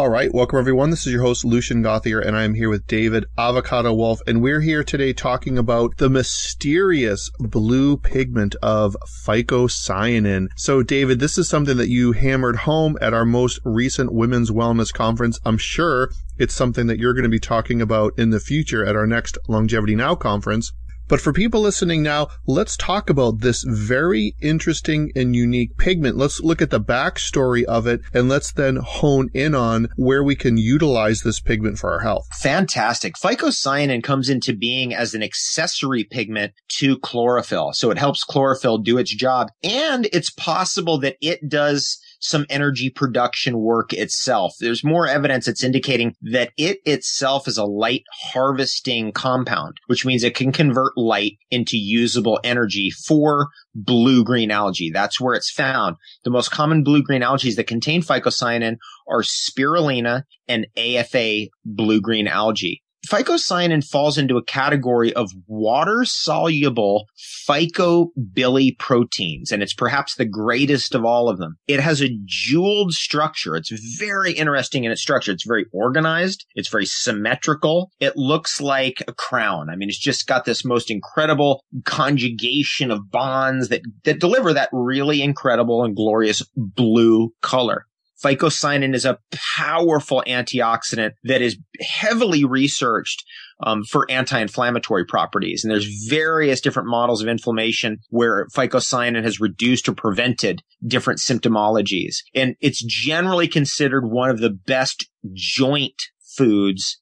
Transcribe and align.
All 0.00 0.08
right, 0.08 0.32
welcome 0.32 0.58
everyone. 0.58 0.88
This 0.88 1.06
is 1.06 1.12
your 1.12 1.20
host 1.20 1.44
Lucian 1.44 1.82
Gothier, 1.82 2.26
and 2.26 2.34
I 2.34 2.44
am 2.44 2.54
here 2.54 2.70
with 2.70 2.86
David 2.86 3.26
Avocado 3.36 3.92
Wolfe, 3.92 4.22
and 4.26 4.40
we're 4.40 4.62
here 4.62 4.82
today 4.82 5.12
talking 5.12 5.58
about 5.58 5.98
the 5.98 6.08
mysterious 6.08 7.30
blue 7.38 7.98
pigment 7.98 8.56
of 8.62 8.96
phycocyanin. 9.26 10.48
So, 10.56 10.82
David, 10.82 11.20
this 11.20 11.36
is 11.36 11.50
something 11.50 11.76
that 11.76 11.90
you 11.90 12.12
hammered 12.12 12.56
home 12.56 12.96
at 13.02 13.12
our 13.12 13.26
most 13.26 13.60
recent 13.62 14.10
Women's 14.10 14.50
Wellness 14.50 14.90
Conference. 14.90 15.38
I'm 15.44 15.58
sure 15.58 16.10
it's 16.38 16.54
something 16.54 16.86
that 16.86 16.98
you're 16.98 17.12
going 17.12 17.24
to 17.24 17.28
be 17.28 17.38
talking 17.38 17.82
about 17.82 18.14
in 18.18 18.30
the 18.30 18.40
future 18.40 18.86
at 18.86 18.96
our 18.96 19.06
next 19.06 19.36
Longevity 19.48 19.96
Now 19.96 20.14
conference. 20.14 20.72
But 21.10 21.20
for 21.20 21.32
people 21.32 21.60
listening 21.60 22.04
now, 22.04 22.28
let's 22.46 22.76
talk 22.76 23.10
about 23.10 23.40
this 23.40 23.64
very 23.64 24.36
interesting 24.40 25.10
and 25.16 25.34
unique 25.34 25.76
pigment. 25.76 26.16
Let's 26.16 26.40
look 26.40 26.62
at 26.62 26.70
the 26.70 26.80
backstory 26.80 27.64
of 27.64 27.88
it 27.88 28.00
and 28.14 28.28
let's 28.28 28.52
then 28.52 28.76
hone 28.76 29.28
in 29.34 29.56
on 29.56 29.88
where 29.96 30.22
we 30.22 30.36
can 30.36 30.56
utilize 30.56 31.22
this 31.22 31.40
pigment 31.40 31.80
for 31.80 31.90
our 31.90 31.98
health. 31.98 32.28
Fantastic. 32.40 33.16
Phycocyanin 33.16 34.04
comes 34.04 34.28
into 34.28 34.54
being 34.54 34.94
as 34.94 35.12
an 35.12 35.24
accessory 35.24 36.04
pigment 36.04 36.52
to 36.68 36.96
chlorophyll. 37.00 37.72
So 37.72 37.90
it 37.90 37.98
helps 37.98 38.22
chlorophyll 38.22 38.78
do 38.78 38.96
its 38.96 39.12
job. 39.12 39.50
And 39.64 40.08
it's 40.12 40.30
possible 40.30 40.98
that 40.98 41.16
it 41.20 41.48
does 41.48 41.98
some 42.20 42.46
energy 42.48 42.90
production 42.90 43.58
work 43.58 43.92
itself. 43.92 44.54
There's 44.60 44.84
more 44.84 45.08
evidence 45.08 45.46
that's 45.46 45.64
indicating 45.64 46.14
that 46.22 46.52
it 46.56 46.78
itself 46.84 47.48
is 47.48 47.58
a 47.58 47.64
light 47.64 48.04
harvesting 48.32 49.12
compound, 49.12 49.78
which 49.86 50.06
means 50.06 50.22
it 50.22 50.36
can 50.36 50.52
convert 50.52 50.96
light 50.96 51.38
into 51.50 51.76
usable 51.76 52.38
energy 52.44 52.90
for 52.90 53.48
blue 53.74 54.22
green 54.22 54.50
algae. 54.50 54.90
That's 54.92 55.20
where 55.20 55.34
it's 55.34 55.50
found. 55.50 55.96
The 56.24 56.30
most 56.30 56.50
common 56.50 56.84
blue 56.84 57.02
green 57.02 57.22
algae 57.22 57.54
that 57.54 57.66
contain 57.66 58.02
phycocyanin 58.02 58.76
are 59.08 59.22
spirulina 59.22 60.24
and 60.46 60.66
AFA 60.76 61.46
blue 61.64 62.00
green 62.00 62.28
algae. 62.28 62.82
Phycocyanin 63.06 63.84
falls 63.84 64.18
into 64.18 64.36
a 64.36 64.44
category 64.44 65.12
of 65.14 65.30
water 65.46 66.04
soluble 66.04 67.06
phycobiliproteins, 67.48 69.50
and 69.50 69.62
it's 69.62 69.74
perhaps 69.74 70.14
the 70.14 70.26
greatest 70.26 70.94
of 70.94 71.04
all 71.04 71.28
of 71.28 71.38
them. 71.38 71.56
It 71.66 71.80
has 71.80 72.02
a 72.02 72.16
jeweled 72.24 72.92
structure. 72.92 73.56
It's 73.56 73.72
very 73.98 74.32
interesting 74.32 74.84
in 74.84 74.92
its 74.92 75.02
structure. 75.02 75.32
It's 75.32 75.46
very 75.46 75.66
organized. 75.72 76.44
It's 76.54 76.68
very 76.68 76.86
symmetrical. 76.86 77.90
It 78.00 78.16
looks 78.16 78.60
like 78.60 79.02
a 79.08 79.14
crown. 79.14 79.70
I 79.70 79.76
mean, 79.76 79.88
it's 79.88 79.98
just 79.98 80.26
got 80.26 80.44
this 80.44 80.64
most 80.64 80.90
incredible 80.90 81.64
conjugation 81.84 82.90
of 82.90 83.10
bonds 83.10 83.68
that, 83.68 83.82
that 84.04 84.20
deliver 84.20 84.52
that 84.52 84.68
really 84.72 85.22
incredible 85.22 85.84
and 85.84 85.96
glorious 85.96 86.42
blue 86.54 87.32
color. 87.40 87.86
Phycocyanin 88.22 88.94
is 88.94 89.04
a 89.04 89.18
powerful 89.56 90.22
antioxidant 90.26 91.12
that 91.24 91.40
is 91.40 91.58
heavily 91.80 92.44
researched 92.44 93.24
um, 93.62 93.82
for 93.84 94.10
anti-inflammatory 94.10 95.04
properties. 95.06 95.64
And 95.64 95.70
there's 95.70 96.06
various 96.08 96.60
different 96.60 96.88
models 96.88 97.22
of 97.22 97.28
inflammation 97.28 97.98
where 98.10 98.46
phycocyanin 98.54 99.24
has 99.24 99.40
reduced 99.40 99.88
or 99.88 99.94
prevented 99.94 100.62
different 100.86 101.20
symptomologies. 101.20 102.16
And 102.34 102.56
it's 102.60 102.82
generally 102.84 103.48
considered 103.48 104.06
one 104.06 104.30
of 104.30 104.40
the 104.40 104.50
best 104.50 105.08
joint 105.32 106.02
foods 106.36 107.00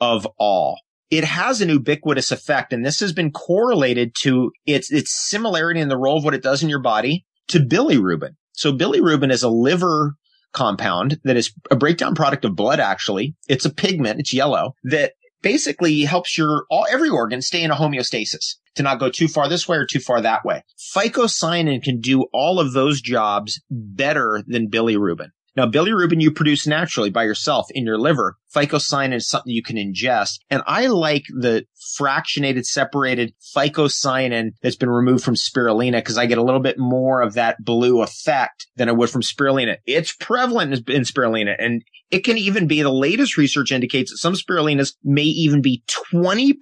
of 0.00 0.26
all. 0.38 0.80
It 1.10 1.24
has 1.24 1.60
an 1.60 1.70
ubiquitous 1.70 2.30
effect, 2.30 2.72
and 2.72 2.86
this 2.86 3.00
has 3.00 3.12
been 3.12 3.32
correlated 3.32 4.14
to 4.20 4.52
its, 4.64 4.92
its 4.92 5.28
similarity 5.28 5.80
in 5.80 5.88
the 5.88 5.98
role 5.98 6.18
of 6.18 6.24
what 6.24 6.34
it 6.34 6.42
does 6.42 6.62
in 6.62 6.68
your 6.68 6.80
body 6.80 7.26
to 7.48 7.58
bilirubin. 7.58 8.36
So 8.52 8.72
bilirubin 8.72 9.32
is 9.32 9.42
a 9.42 9.48
liver 9.48 10.14
compound 10.52 11.20
that 11.24 11.36
is 11.36 11.52
a 11.70 11.76
breakdown 11.76 12.14
product 12.14 12.44
of 12.44 12.56
blood, 12.56 12.80
actually. 12.80 13.34
It's 13.48 13.64
a 13.64 13.74
pigment. 13.74 14.20
It's 14.20 14.34
yellow 14.34 14.74
that 14.84 15.12
basically 15.42 16.00
helps 16.02 16.36
your 16.36 16.64
all 16.70 16.86
every 16.90 17.08
organ 17.08 17.42
stay 17.42 17.62
in 17.62 17.70
a 17.70 17.76
homeostasis 17.76 18.56
to 18.74 18.82
not 18.82 19.00
go 19.00 19.10
too 19.10 19.28
far 19.28 19.48
this 19.48 19.66
way 19.66 19.76
or 19.76 19.86
too 19.86 20.00
far 20.00 20.20
that 20.20 20.44
way. 20.44 20.62
Phycocyanin 20.94 21.82
can 21.82 22.00
do 22.00 22.26
all 22.32 22.60
of 22.60 22.72
those 22.72 23.00
jobs 23.00 23.60
better 23.70 24.42
than 24.46 24.70
bilirubin. 24.70 25.28
Now, 25.56 25.66
bilirubin 25.66 26.20
you 26.20 26.30
produce 26.30 26.66
naturally 26.66 27.10
by 27.10 27.24
yourself 27.24 27.66
in 27.70 27.84
your 27.84 27.98
liver. 27.98 28.36
Phycocyanin 28.54 29.14
is 29.14 29.28
something 29.28 29.52
you 29.52 29.62
can 29.62 29.76
ingest. 29.76 30.40
And 30.50 30.62
I 30.66 30.86
like 30.86 31.24
the 31.28 31.64
fractionated, 31.98 32.64
separated 32.64 33.34
phycocyanin 33.54 34.52
that's 34.62 34.76
been 34.76 34.90
removed 34.90 35.24
from 35.24 35.34
spirulina 35.34 35.98
because 35.98 36.18
I 36.18 36.26
get 36.26 36.38
a 36.38 36.42
little 36.42 36.60
bit 36.60 36.78
more 36.78 37.22
of 37.22 37.34
that 37.34 37.56
blue 37.64 38.02
effect 38.02 38.66
than 38.76 38.88
I 38.88 38.92
would 38.92 39.10
from 39.10 39.22
spirulina. 39.22 39.76
It's 39.86 40.12
prevalent 40.12 40.72
in 40.88 41.02
spirulina 41.02 41.54
and 41.58 41.82
it 42.10 42.24
can 42.24 42.38
even 42.38 42.66
be 42.66 42.82
the 42.82 42.92
latest 42.92 43.36
research 43.36 43.70
indicates 43.70 44.10
that 44.10 44.18
some 44.18 44.34
spirulinas 44.34 44.94
may 45.04 45.22
even 45.22 45.62
be 45.62 45.84
20% 46.14 46.60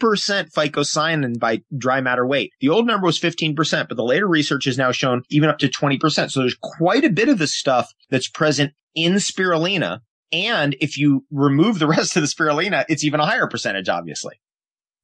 phycocyanin 0.52 1.38
by 1.38 1.62
dry 1.76 2.00
matter 2.00 2.26
weight. 2.26 2.52
The 2.60 2.68
old 2.68 2.86
number 2.86 3.06
was 3.06 3.18
15%, 3.18 3.88
but 3.88 3.96
the 3.96 4.04
later 4.04 4.28
research 4.28 4.66
has 4.66 4.76
now 4.76 4.92
shown 4.92 5.22
even 5.30 5.48
up 5.48 5.58
to 5.58 5.68
20%. 5.68 6.30
So 6.30 6.40
there's 6.40 6.58
quite 6.60 7.04
a 7.04 7.10
bit 7.10 7.28
of 7.28 7.38
this 7.38 7.54
stuff 7.54 7.90
that's 8.10 8.28
present 8.28 8.72
in 8.94 9.14
spirulina. 9.14 10.00
And 10.32 10.76
if 10.80 10.98
you 10.98 11.24
remove 11.30 11.78
the 11.78 11.86
rest 11.96 12.16
of 12.16 12.22
the 12.22 12.28
spirulina, 12.28 12.84
it's 12.88 13.04
even 13.04 13.20
a 13.20 13.26
higher 13.26 13.46
percentage, 13.46 13.88
obviously. 13.88 14.40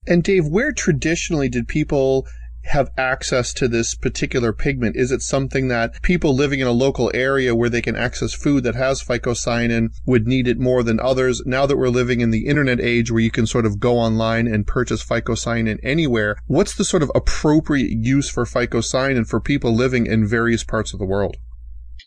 And 0.06 0.22
Dave, 0.22 0.46
where 0.46 0.72
traditionally 0.72 1.48
did 1.48 1.66
people 1.66 2.26
have 2.64 2.90
access 2.96 3.52
to 3.54 3.68
this 3.68 3.94
particular 3.94 4.52
pigment? 4.52 4.96
Is 4.96 5.10
it 5.10 5.22
something 5.22 5.68
that 5.68 6.00
people 6.02 6.34
living 6.34 6.60
in 6.60 6.66
a 6.66 6.72
local 6.72 7.10
area 7.14 7.54
where 7.54 7.68
they 7.68 7.82
can 7.82 7.96
access 7.96 8.32
food 8.34 8.64
that 8.64 8.74
has 8.74 9.02
phycocyanin 9.02 9.88
would 10.06 10.26
need 10.26 10.48
it 10.48 10.58
more 10.58 10.82
than 10.82 11.00
others? 11.00 11.42
Now 11.44 11.66
that 11.66 11.76
we're 11.76 11.88
living 11.88 12.20
in 12.20 12.30
the 12.30 12.46
internet 12.46 12.80
age 12.80 13.10
where 13.10 13.20
you 13.20 13.30
can 13.30 13.46
sort 13.46 13.66
of 13.66 13.80
go 13.80 13.98
online 13.98 14.46
and 14.46 14.66
purchase 14.66 15.04
phycocyanin 15.04 15.78
anywhere, 15.82 16.36
what's 16.46 16.74
the 16.74 16.84
sort 16.84 17.02
of 17.02 17.10
appropriate 17.14 17.90
use 17.90 18.28
for 18.28 18.44
phycocyanin 18.44 19.28
for 19.28 19.40
people 19.40 19.74
living 19.74 20.06
in 20.06 20.26
various 20.26 20.64
parts 20.64 20.92
of 20.92 20.98
the 20.98 21.06
world? 21.06 21.36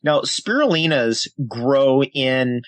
Now, 0.03 0.21
spirulinas 0.21 1.27
grow 1.47 2.03
in 2.03 2.61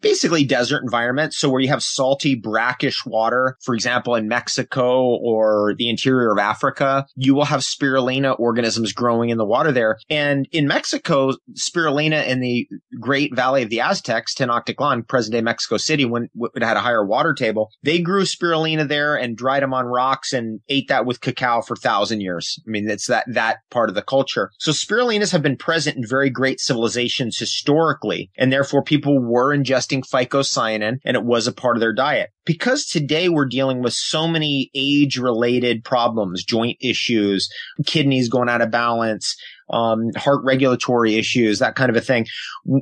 basically 0.00 0.44
desert 0.44 0.82
environments. 0.82 1.38
So 1.38 1.48
where 1.48 1.60
you 1.60 1.68
have 1.68 1.82
salty, 1.82 2.34
brackish 2.34 3.04
water, 3.06 3.56
for 3.62 3.74
example, 3.74 4.14
in 4.14 4.28
Mexico 4.28 5.16
or 5.16 5.74
the 5.76 5.88
interior 5.88 6.32
of 6.32 6.38
Africa, 6.38 7.06
you 7.16 7.34
will 7.34 7.44
have 7.44 7.60
spirulina 7.60 8.38
organisms 8.38 8.92
growing 8.92 9.30
in 9.30 9.38
the 9.38 9.44
water 9.44 9.72
there. 9.72 9.98
And 10.08 10.48
in 10.52 10.66
Mexico, 10.66 11.32
spirulina 11.54 12.26
in 12.26 12.40
the 12.40 12.68
Great 13.00 13.34
Valley 13.34 13.62
of 13.62 13.70
the 13.70 13.80
Aztecs, 13.80 14.34
Tenochtitlan, 14.34 15.06
present 15.06 15.32
day 15.32 15.40
Mexico 15.40 15.76
City, 15.76 16.04
when 16.04 16.28
it 16.54 16.62
had 16.62 16.76
a 16.76 16.80
higher 16.80 17.04
water 17.04 17.34
table, 17.34 17.70
they 17.82 18.00
grew 18.00 18.22
spirulina 18.22 18.86
there 18.86 19.16
and 19.16 19.36
dried 19.36 19.62
them 19.62 19.74
on 19.74 19.86
rocks 19.86 20.32
and 20.32 20.60
ate 20.68 20.88
that 20.88 21.06
with 21.06 21.20
cacao 21.20 21.62
for 21.62 21.76
thousand 21.76 22.20
years. 22.20 22.60
I 22.66 22.70
mean, 22.70 22.88
it's 22.88 23.06
that, 23.06 23.24
that 23.32 23.58
part 23.70 23.88
of 23.88 23.94
the 23.94 24.02
culture. 24.02 24.50
So 24.58 24.72
spirulinas 24.72 25.32
have 25.32 25.42
been 25.42 25.56
present 25.56 25.96
in 25.96 26.06
very 26.06 26.30
great 26.30 26.60
civilizations 26.70 27.36
historically, 27.36 28.30
and 28.38 28.52
therefore 28.52 28.84
people 28.84 29.18
were 29.20 29.56
ingesting 29.56 30.08
phycocyanin 30.08 30.98
and 31.04 31.16
it 31.16 31.24
was 31.24 31.48
a 31.48 31.52
part 31.52 31.76
of 31.76 31.80
their 31.80 31.92
diet. 31.92 32.30
Because 32.44 32.86
today 32.86 33.28
we're 33.28 33.48
dealing 33.48 33.82
with 33.82 33.92
so 33.92 34.28
many 34.28 34.70
age 34.72 35.18
related 35.18 35.82
problems, 35.82 36.44
joint 36.44 36.76
issues, 36.80 37.48
kidneys 37.86 38.28
going 38.28 38.48
out 38.48 38.62
of 38.62 38.70
balance, 38.70 39.34
um, 39.68 40.10
heart 40.16 40.44
regulatory 40.44 41.16
issues, 41.16 41.58
that 41.58 41.74
kind 41.74 41.90
of 41.90 41.96
a 41.96 42.00
thing. 42.00 42.26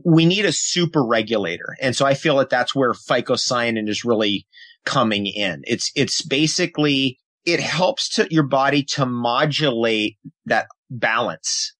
We 0.04 0.26
need 0.26 0.44
a 0.44 0.52
super 0.52 1.02
regulator. 1.02 1.74
And 1.80 1.96
so 1.96 2.04
I 2.04 2.12
feel 2.12 2.36
that 2.36 2.50
that's 2.50 2.74
where 2.74 2.92
phycocyanin 2.92 3.88
is 3.88 4.04
really 4.04 4.46
coming 4.84 5.26
in. 5.26 5.62
It's, 5.64 5.90
it's 5.94 6.20
basically, 6.20 7.18
it 7.46 7.60
helps 7.60 8.10
to 8.16 8.26
your 8.30 8.46
body 8.46 8.82
to 8.94 9.06
modulate 9.06 10.18
that 10.44 10.66
balance 10.90 11.72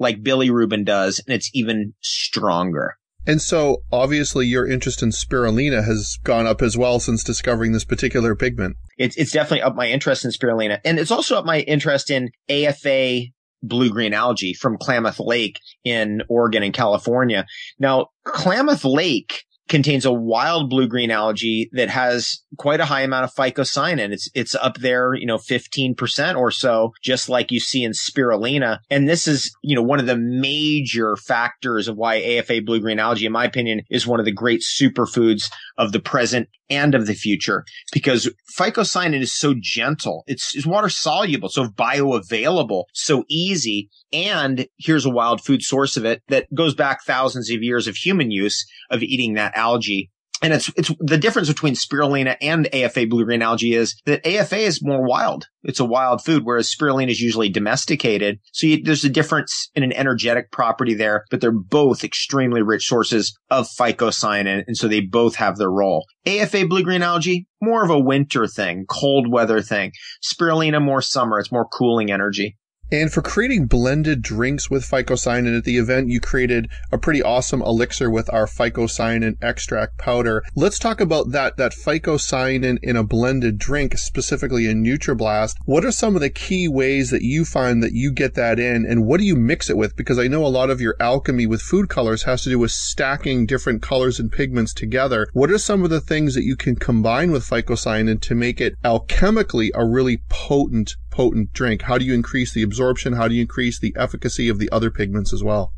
like 0.00 0.22
bilirubin 0.22 0.84
does, 0.84 1.20
and 1.24 1.34
it's 1.34 1.50
even 1.54 1.94
stronger. 2.00 2.96
And 3.26 3.40
so 3.40 3.82
obviously 3.92 4.46
your 4.46 4.66
interest 4.66 5.02
in 5.02 5.10
spirulina 5.10 5.84
has 5.84 6.18
gone 6.24 6.46
up 6.46 6.62
as 6.62 6.76
well 6.76 6.98
since 7.00 7.22
discovering 7.22 7.72
this 7.72 7.84
particular 7.84 8.34
pigment. 8.34 8.76
It's, 8.96 9.16
it's 9.16 9.30
definitely 9.30 9.62
up 9.62 9.76
my 9.76 9.88
interest 9.88 10.24
in 10.24 10.30
spirulina. 10.30 10.80
And 10.84 10.98
it's 10.98 11.10
also 11.10 11.36
up 11.36 11.44
my 11.44 11.60
interest 11.60 12.10
in 12.10 12.30
AFA 12.48 13.26
blue 13.62 13.90
green 13.90 14.14
algae 14.14 14.54
from 14.54 14.78
Klamath 14.78 15.20
Lake 15.20 15.60
in 15.84 16.22
Oregon 16.28 16.62
and 16.62 16.72
California. 16.72 17.44
Now, 17.78 18.08
Klamath 18.24 18.86
Lake 18.86 19.44
contains 19.70 20.04
a 20.04 20.12
wild 20.12 20.68
blue 20.68 20.86
green 20.86 21.10
algae 21.10 21.70
that 21.72 21.88
has 21.88 22.42
quite 22.58 22.80
a 22.80 22.84
high 22.84 23.02
amount 23.02 23.24
of 23.24 23.32
phycocyanin. 23.32 24.12
It's, 24.12 24.28
it's 24.34 24.54
up 24.54 24.76
there, 24.78 25.14
you 25.14 25.24
know, 25.24 25.38
15% 25.38 26.36
or 26.36 26.50
so, 26.50 26.92
just 27.02 27.30
like 27.30 27.50
you 27.50 27.60
see 27.60 27.84
in 27.84 27.92
spirulina. 27.92 28.80
And 28.90 29.08
this 29.08 29.26
is, 29.26 29.56
you 29.62 29.76
know, 29.76 29.82
one 29.82 30.00
of 30.00 30.06
the 30.06 30.18
major 30.18 31.16
factors 31.16 31.88
of 31.88 31.96
why 31.96 32.16
AFA 32.16 32.60
blue 32.62 32.80
green 32.80 32.98
algae, 32.98 33.26
in 33.26 33.32
my 33.32 33.44
opinion, 33.44 33.82
is 33.88 34.06
one 34.06 34.18
of 34.18 34.26
the 34.26 34.32
great 34.32 34.62
superfoods 34.62 35.50
of 35.78 35.92
the 35.92 36.00
present 36.00 36.48
and 36.68 36.94
of 36.94 37.06
the 37.06 37.14
future 37.14 37.64
because 37.92 38.30
phycocyanin 38.56 39.20
is 39.20 39.34
so 39.34 39.54
gentle. 39.60 40.22
It's, 40.26 40.54
it's 40.54 40.66
water 40.66 40.88
soluble, 40.88 41.48
so 41.48 41.66
bioavailable, 41.66 42.84
so 42.94 43.24
easy. 43.28 43.90
And 44.12 44.66
here's 44.78 45.04
a 45.04 45.10
wild 45.10 45.44
food 45.44 45.62
source 45.62 45.96
of 45.96 46.04
it 46.04 46.22
that 46.28 46.52
goes 46.54 46.74
back 46.74 47.04
thousands 47.04 47.50
of 47.50 47.62
years 47.62 47.88
of 47.88 47.96
human 47.96 48.30
use 48.30 48.64
of 48.90 49.02
eating 49.02 49.34
that 49.34 49.52
algae 49.60 50.10
and 50.42 50.52
it's 50.52 50.70
it's 50.76 50.90
the 51.00 51.18
difference 51.18 51.48
between 51.48 51.74
spirulina 51.74 52.36
and 52.40 52.72
AFA 52.74 53.06
blue 53.06 53.24
green 53.24 53.42
algae 53.42 53.74
is 53.74 54.00
that 54.06 54.26
AFA 54.26 54.56
is 54.56 54.80
more 54.82 55.06
wild. 55.06 55.46
It's 55.62 55.80
a 55.80 55.84
wild 55.84 56.24
food, 56.24 56.44
whereas 56.44 56.72
spirulina 56.74 57.10
is 57.10 57.20
usually 57.20 57.50
domesticated. 57.50 58.38
So 58.52 58.66
you, 58.66 58.82
there's 58.82 59.04
a 59.04 59.10
difference 59.10 59.70
in 59.74 59.82
an 59.82 59.92
energetic 59.92 60.50
property 60.50 60.94
there, 60.94 61.24
but 61.30 61.40
they're 61.40 61.52
both 61.52 62.04
extremely 62.04 62.62
rich 62.62 62.86
sources 62.86 63.36
of 63.50 63.68
phycocyanin, 63.78 64.64
and 64.66 64.76
so 64.76 64.88
they 64.88 65.00
both 65.00 65.34
have 65.36 65.58
their 65.58 65.70
role. 65.70 66.06
AFA 66.26 66.66
blue 66.66 66.82
green 66.82 67.02
algae 67.02 67.46
more 67.62 67.84
of 67.84 67.90
a 67.90 67.98
winter 67.98 68.46
thing, 68.46 68.86
cold 68.88 69.30
weather 69.30 69.60
thing. 69.60 69.92
Spirulina 70.24 70.82
more 70.82 71.02
summer. 71.02 71.38
It's 71.38 71.52
more 71.52 71.68
cooling 71.68 72.10
energy. 72.10 72.56
And 72.92 73.12
for 73.12 73.22
creating 73.22 73.66
blended 73.66 74.20
drinks 74.20 74.68
with 74.68 74.82
phycocyanin 74.82 75.56
at 75.56 75.62
the 75.62 75.78
event, 75.78 76.08
you 76.08 76.18
created 76.18 76.68
a 76.90 76.98
pretty 76.98 77.22
awesome 77.22 77.62
elixir 77.62 78.10
with 78.10 78.32
our 78.32 78.46
phycocyanin 78.46 79.36
extract 79.40 79.96
powder. 79.96 80.42
Let's 80.56 80.78
talk 80.78 81.00
about 81.00 81.30
that, 81.30 81.56
that 81.56 81.72
phycocyanin 81.72 82.80
in 82.82 82.96
a 82.96 83.04
blended 83.04 83.58
drink, 83.58 83.96
specifically 83.96 84.66
in 84.66 84.82
NutriBlast. 84.82 85.54
What 85.66 85.84
are 85.84 85.92
some 85.92 86.16
of 86.16 86.20
the 86.20 86.30
key 86.30 86.66
ways 86.66 87.10
that 87.10 87.22
you 87.22 87.44
find 87.44 87.80
that 87.82 87.92
you 87.92 88.10
get 88.10 88.34
that 88.34 88.58
in 88.58 88.84
and 88.84 89.06
what 89.06 89.20
do 89.20 89.24
you 89.24 89.36
mix 89.36 89.70
it 89.70 89.76
with? 89.76 89.94
Because 89.94 90.18
I 90.18 90.26
know 90.26 90.44
a 90.44 90.48
lot 90.48 90.68
of 90.68 90.80
your 90.80 90.96
alchemy 90.98 91.46
with 91.46 91.62
food 91.62 91.88
colors 91.88 92.24
has 92.24 92.42
to 92.42 92.50
do 92.50 92.58
with 92.58 92.72
stacking 92.72 93.46
different 93.46 93.82
colors 93.82 94.18
and 94.18 94.32
pigments 94.32 94.74
together. 94.74 95.28
What 95.32 95.52
are 95.52 95.58
some 95.58 95.84
of 95.84 95.90
the 95.90 96.00
things 96.00 96.34
that 96.34 96.44
you 96.44 96.56
can 96.56 96.74
combine 96.74 97.30
with 97.30 97.44
phycocyanin 97.44 98.20
to 98.22 98.34
make 98.34 98.60
it 98.60 98.74
alchemically 98.82 99.70
a 99.74 99.86
really 99.86 100.22
potent 100.28 100.96
potent 101.10 101.52
drink? 101.52 101.82
How 101.82 101.98
do 101.98 102.04
you 102.04 102.14
increase 102.14 102.52
the 102.52 102.62
absorption? 102.62 103.14
How 103.14 103.28
do 103.28 103.34
you 103.34 103.42
increase 103.42 103.78
the 103.78 103.94
efficacy 103.96 104.48
of 104.48 104.58
the 104.58 104.70
other 104.70 104.90
pigments 104.90 105.32
as 105.32 105.42
well? 105.42 105.74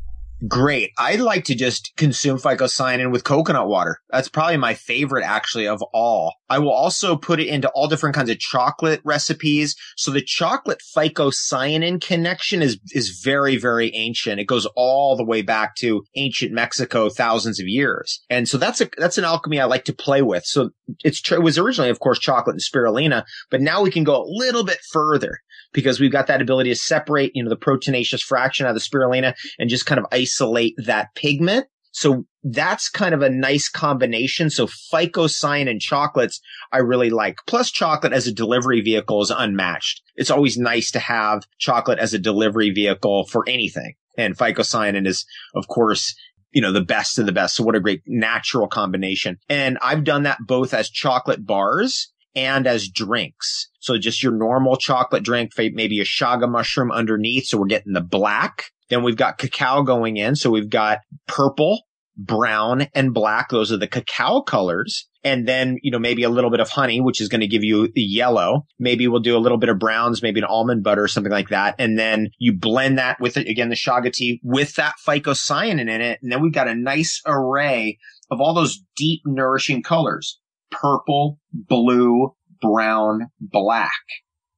Great. 0.47 0.91
I 0.97 1.15
like 1.15 1.45
to 1.45 1.55
just 1.55 1.93
consume 1.95 2.37
phycocyanin 2.37 3.11
with 3.11 3.23
coconut 3.23 3.67
water. 3.67 3.99
That's 4.09 4.27
probably 4.27 4.57
my 4.57 4.73
favorite 4.73 5.23
actually 5.23 5.67
of 5.67 5.81
all. 5.93 6.35
I 6.49 6.59
will 6.59 6.71
also 6.71 7.15
put 7.15 7.39
it 7.39 7.47
into 7.47 7.69
all 7.69 7.87
different 7.87 8.15
kinds 8.15 8.29
of 8.29 8.39
chocolate 8.39 8.99
recipes. 9.05 9.75
So 9.95 10.11
the 10.11 10.21
chocolate 10.21 10.81
phycocyanin 10.95 12.01
connection 12.01 12.61
is, 12.61 12.79
is 12.91 13.21
very, 13.23 13.57
very 13.57 13.93
ancient. 13.95 14.41
It 14.41 14.45
goes 14.45 14.67
all 14.75 15.15
the 15.15 15.25
way 15.25 15.43
back 15.43 15.75
to 15.77 16.03
ancient 16.15 16.51
Mexico, 16.51 17.09
thousands 17.09 17.59
of 17.59 17.67
years. 17.67 18.21
And 18.29 18.49
so 18.49 18.57
that's 18.57 18.81
a, 18.81 18.89
that's 18.97 19.17
an 19.17 19.23
alchemy 19.25 19.61
I 19.61 19.65
like 19.65 19.85
to 19.85 19.93
play 19.93 20.23
with. 20.23 20.43
So 20.45 20.71
it's, 21.03 21.21
it 21.31 21.41
was 21.41 21.57
originally, 21.57 21.89
of 21.89 21.99
course, 21.99 22.19
chocolate 22.19 22.55
and 22.55 22.61
spirulina, 22.61 23.23
but 23.49 23.61
now 23.61 23.81
we 23.81 23.91
can 23.91 24.03
go 24.03 24.21
a 24.21 24.25
little 24.27 24.65
bit 24.65 24.79
further 24.91 25.39
because 25.73 25.99
we've 25.99 26.11
got 26.11 26.27
that 26.27 26.41
ability 26.41 26.69
to 26.69 26.75
separate, 26.75 27.31
you 27.35 27.43
know, 27.43 27.49
the 27.49 27.57
proteinaceous 27.57 28.21
fraction 28.21 28.65
out 28.65 28.69
of 28.69 28.75
the 28.75 28.81
spirulina 28.81 29.33
and 29.59 29.69
just 29.69 29.85
kind 29.85 29.99
of 29.99 30.05
isolate 30.11 30.75
that 30.77 31.13
pigment. 31.15 31.67
So 31.91 32.25
that's 32.43 32.89
kind 32.89 33.13
of 33.13 33.21
a 33.21 33.29
nice 33.29 33.69
combination. 33.69 34.49
So 34.49 34.65
phycocyanin 34.65 35.79
chocolates 35.79 36.41
I 36.71 36.79
really 36.79 37.11
like. 37.11 37.37
Plus 37.45 37.69
chocolate 37.69 38.13
as 38.13 38.25
a 38.25 38.33
delivery 38.33 38.81
vehicle 38.81 39.21
is 39.21 39.29
unmatched. 39.29 40.01
It's 40.15 40.31
always 40.31 40.57
nice 40.57 40.89
to 40.91 40.99
have 40.99 41.43
chocolate 41.59 41.99
as 41.99 42.13
a 42.13 42.19
delivery 42.19 42.71
vehicle 42.71 43.25
for 43.27 43.47
anything. 43.47 43.93
And 44.17 44.35
phycocyanin 44.35 45.07
is, 45.07 45.25
of 45.53 45.67
course, 45.67 46.15
you 46.51 46.61
know, 46.61 46.71
the 46.71 46.81
best 46.81 47.19
of 47.19 47.25
the 47.25 47.31
best. 47.31 47.55
So 47.55 47.63
what 47.63 47.75
a 47.75 47.79
great 47.79 48.01
natural 48.05 48.67
combination. 48.67 49.37
And 49.47 49.77
I've 49.81 50.03
done 50.03 50.23
that 50.23 50.39
both 50.45 50.73
as 50.73 50.89
chocolate 50.89 51.45
bars 51.45 52.11
and 52.35 52.67
as 52.67 52.87
drinks. 52.87 53.69
So 53.79 53.97
just 53.97 54.23
your 54.23 54.31
normal 54.31 54.77
chocolate 54.77 55.23
drink, 55.23 55.51
maybe 55.57 55.99
a 55.99 56.05
chaga 56.05 56.49
mushroom 56.49 56.91
underneath. 56.91 57.47
So 57.47 57.57
we're 57.57 57.67
getting 57.67 57.93
the 57.93 58.01
black. 58.01 58.65
Then 58.89 59.03
we've 59.03 59.17
got 59.17 59.37
cacao 59.37 59.83
going 59.83 60.17
in. 60.17 60.35
So 60.35 60.49
we've 60.49 60.69
got 60.69 60.99
purple, 61.27 61.83
brown, 62.17 62.87
and 62.93 63.13
black. 63.13 63.49
Those 63.49 63.71
are 63.71 63.77
the 63.77 63.87
cacao 63.87 64.41
colors. 64.41 65.07
And 65.25 65.47
then, 65.47 65.77
you 65.81 65.89
know, 65.89 65.99
maybe 65.99 66.23
a 66.23 66.29
little 66.29 66.49
bit 66.49 66.59
of 66.59 66.69
honey, 66.69 66.99
which 66.99 67.21
is 67.21 67.29
going 67.29 67.41
to 67.41 67.47
give 67.47 67.63
you 67.63 67.89
the 67.93 68.01
yellow. 68.01 68.65
Maybe 68.77 69.07
we'll 69.07 69.21
do 69.21 69.37
a 69.37 69.39
little 69.39 69.57
bit 69.57 69.69
of 69.69 69.79
browns, 69.79 70.21
maybe 70.21 70.41
an 70.41 70.45
almond 70.45 70.83
butter 70.83 71.03
or 71.03 71.07
something 71.07 71.31
like 71.31 71.49
that. 71.49 71.75
And 71.79 71.97
then 71.97 72.29
you 72.39 72.53
blend 72.57 72.97
that 72.97 73.21
with 73.21 73.37
it, 73.37 73.47
again, 73.47 73.69
the 73.69 73.75
chaga 73.75 74.11
tea 74.11 74.41
with 74.43 74.75
that 74.75 74.95
phycocyanin 75.07 75.81
in 75.81 76.01
it. 76.01 76.19
And 76.21 76.31
then 76.31 76.41
we've 76.41 76.53
got 76.53 76.67
a 76.67 76.75
nice 76.75 77.21
array 77.25 77.99
of 78.29 78.41
all 78.41 78.53
those 78.53 78.83
deep 78.97 79.21
nourishing 79.25 79.81
colors 79.81 80.39
purple, 80.81 81.39
blue, 81.53 82.33
brown, 82.61 83.27
black. 83.39 83.91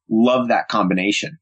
Love 0.10 0.50
that 0.50 0.68
combination. 0.68 1.38